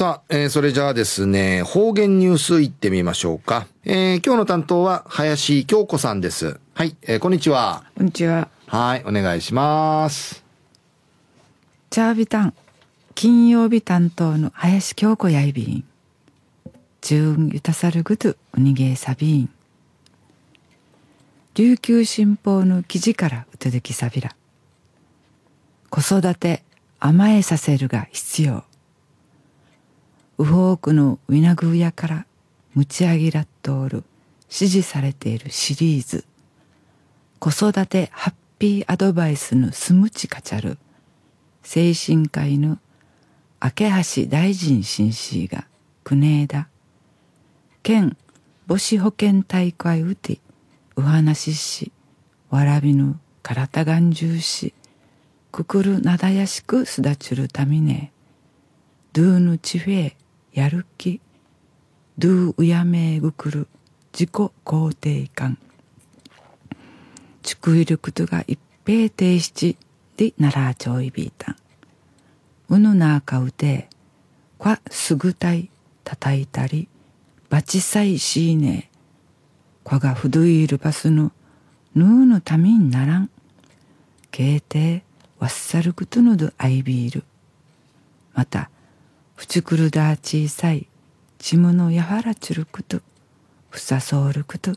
[0.00, 3.66] さあ、えー、それじゃあですね、方言ニュースいってみましょうか。
[3.84, 6.58] えー、今日の担当は林京子さんです。
[6.72, 7.84] はい、えー、こんにちは。
[7.98, 8.48] こんにちは。
[8.66, 10.42] はい、お願いします。
[11.90, 12.54] チャービタン、
[13.14, 15.84] 金曜日担当の林京子やいびん。
[17.02, 19.50] ジュンユタサルグドゥウニゲーサビン。
[21.56, 24.34] 琉球新報の記事からうとどきさびら。
[25.90, 26.62] 子育て
[26.98, 28.64] 甘えさせるが必要。
[30.40, 32.26] ウホークのウィナグーヤから
[32.72, 34.04] 持ち上げらっとおる
[34.48, 36.24] 支持されているシリーズ。
[37.38, 40.78] 子育てハッピーアドバイスのスムチカチャル。
[41.62, 42.78] 精神科医の
[43.62, 45.66] 明橋大臣紳士が
[46.04, 46.68] 国枝
[47.82, 48.16] 県
[48.66, 50.38] 母子保健大会うて
[50.96, 51.92] う話しし
[52.48, 54.72] わらびぬ体がんじゅうし
[55.52, 58.10] くくるなだやしくすだちゅるたみね。
[59.12, 60.14] ドゥーヌチフェー
[60.52, 61.20] やる気。
[62.18, 63.68] ドゥウヤメーグクル
[64.12, 64.30] 自己
[64.64, 65.58] 肯定感。
[67.42, 69.76] チクイルクトが一平停止
[70.16, 71.56] でならちょいびいたん
[72.68, 73.88] うぬなかうて
[74.58, 75.70] こすぐたい
[76.04, 76.88] 叩いたり
[77.48, 78.90] バチサイシーネ
[79.82, 81.32] こがふどいるバスの
[81.94, 83.30] ぬうのためにならん。
[84.30, 85.02] けいて
[85.38, 87.24] わっさるくとのどあいびいる
[88.34, 88.70] また
[89.40, 90.86] ふちくるだ小さい
[91.38, 93.00] ちむのやわらちるくと
[93.70, 94.72] ふさそうるくと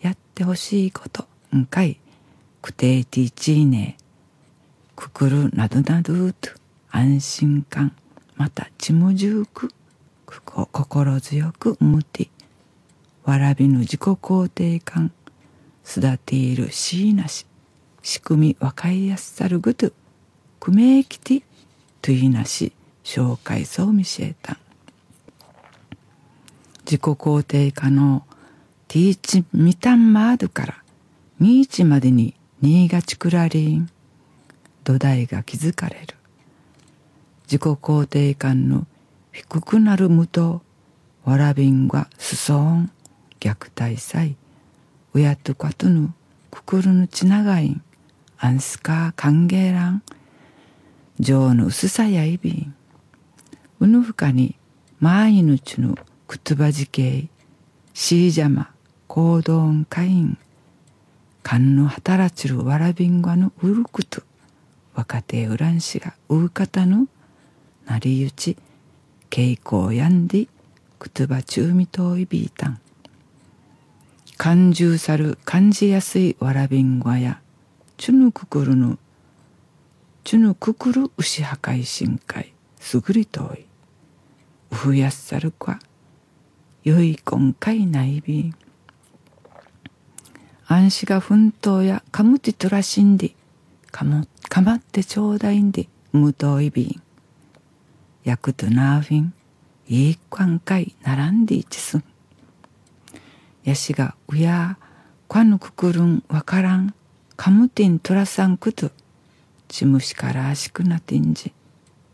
[0.00, 1.98] やってほしいことんかい
[2.62, 3.96] くていていちいね
[4.94, 6.50] くくるなどなどと
[6.92, 7.92] 安心感
[8.36, 9.72] またちむじゅうく
[10.26, 12.30] 心強くむて
[13.24, 15.10] わらびぬ自己肯定感
[15.82, 17.46] すだているしいなし
[18.00, 19.90] 仕組みわかいやすさるぐと
[20.60, 21.42] くめいきて
[22.00, 22.72] といなし。
[23.04, 24.58] 紹介そう見せた
[26.84, 28.26] 自己肯定感の
[28.88, 30.84] ティーチミタンマードから
[31.38, 33.90] ミーチまでに新がちくらりん。
[34.84, 36.14] 土台が築かれる。
[37.44, 38.86] 自己肯定感の
[39.32, 40.62] 低くなる無と
[41.24, 42.90] わらびんがすそん。
[43.40, 44.36] 虐待さい
[45.14, 46.14] 親とかとぬ
[46.50, 47.82] くくるぬちながいん。
[48.38, 50.02] アンスカー歓迎欄。
[51.18, 52.74] 情の薄さやいびん。
[53.84, 54.56] うぬふかに
[54.98, 55.94] 毎日の
[56.26, 57.28] くつばじけい
[57.92, 58.70] しいじゃま
[59.08, 60.38] 行動んかいん
[61.42, 64.22] かんの働ちるわらびんがのうるくと
[64.94, 67.08] 若手うらんしがううかたの
[67.84, 68.56] なりゆち
[69.28, 70.48] 稽古やんで
[70.98, 72.80] くつばちゅうみといびいたん。
[74.38, 77.38] 感じさる感じやすいわらびんがや
[77.98, 78.96] ちゅぬくくるの
[80.24, 83.66] ちゅぬくくる牛破壊深海すぐりとい。
[84.74, 85.78] 増やさるか。
[86.82, 88.40] よい今回ないび。
[88.40, 88.54] ん
[90.66, 93.34] 安心が奮闘やかむちとらしんで
[93.92, 97.02] かもかまってちょうだいんで無糖いびん。
[98.24, 99.32] やくとなあびん
[99.86, 102.04] いいんかい並んでいちすん。
[103.62, 104.76] やしがうや
[105.28, 106.94] かぬくくるんわからん。
[107.36, 108.90] かむてんとらさんくと
[109.68, 111.52] ちむしからあしくなてんじ。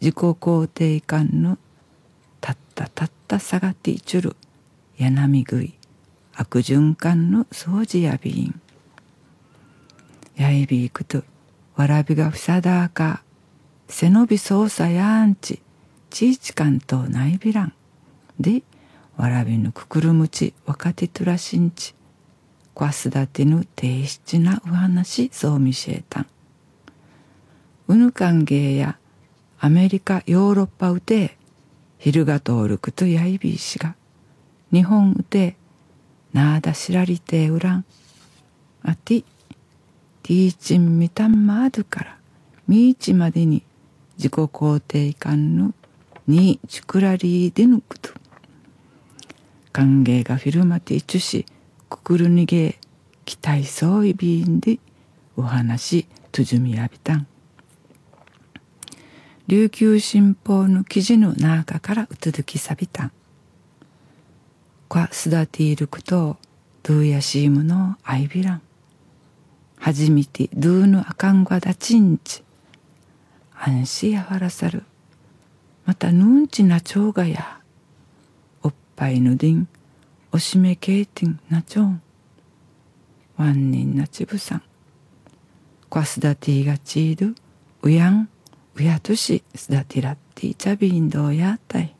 [0.00, 1.58] 自己肯定感の
[2.40, 4.36] たったたった下がっていちゅる。
[4.96, 5.74] やなみぐい。
[6.34, 8.60] 悪循環の掃除やびん。
[10.36, 11.24] やいびいくと
[11.74, 13.22] わらびがふさだあか。
[13.88, 15.60] 背伸び操作やんち。
[16.10, 17.72] ちいちかんとないびらん。
[18.38, 18.62] で
[19.16, 20.54] わらびぬくくるむち。
[20.66, 21.94] 若手とらしんち。
[22.74, 25.30] こわすだてぬ低質なお話。
[25.32, 26.26] そうみせえたん。
[27.88, 28.98] うぬかんげいや
[29.58, 31.37] アメリカヨーロッパうて。
[31.98, 33.94] ヒルガトールクとヤイビーシが
[34.72, 35.56] 日本うて
[36.32, 37.84] なーだしらりてうらん。
[38.82, 39.22] あて
[40.22, 42.18] ティーチンミタンマードから
[42.66, 43.62] ミーチまでに
[44.16, 45.74] 自己肯定感の
[46.26, 48.10] にチクラリーでぬくと。
[49.72, 51.46] 歓迎がフィルマティチュシ
[51.88, 52.78] くくるにげ
[53.24, 54.78] 期待そういびんで
[55.36, 57.26] お話とじみやびたん。
[59.48, 63.12] 琉球新報の記事の中からうつづきさびたん。
[64.88, 66.36] こすだていることを
[66.82, 68.62] ドゥやしームのアイビラン。
[69.78, 72.44] はじめてドゥのあかんがだちんち。
[73.54, 74.82] 安心やわらさる。
[75.86, 77.62] またぬんちなちょうがや。
[78.62, 79.66] おっぱいぬでん。
[80.30, 82.02] おしめけいてんなちょん。
[83.38, 84.62] わんにんなちぶさん。
[85.88, 87.34] こすだていがちいる。
[87.80, 88.28] うやん。
[88.82, 91.94] やとしすだてらっていちゃびんどうやたい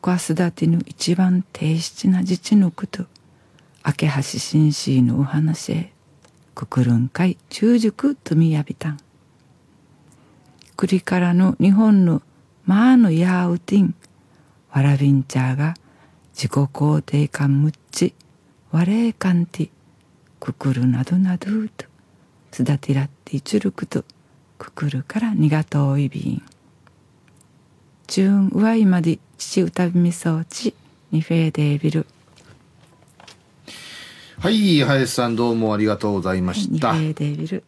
[0.00, 3.04] こわすだてぬ一番低質な自治のこと
[3.86, 5.92] 明け橋紳士のお話へ
[6.54, 8.98] くくるんかい中熟とみやびたん。
[10.76, 12.22] 栗からの日本の
[12.64, 13.94] まあのやうてん
[14.72, 15.74] わらびんちゃーが
[16.32, 18.14] 自己肯定感むっち
[18.72, 19.70] われいかんて
[20.40, 21.46] くくるなどなど
[21.76, 21.86] と
[22.50, 24.04] つだてらっていちるくと
[24.64, 26.06] くくるからにがとい
[28.76, 30.74] いまで父歌びみそうち
[31.10, 32.06] にフェーデービル。
[34.38, 37.64] はい林さんどうもありがとうございました、にフェーデービル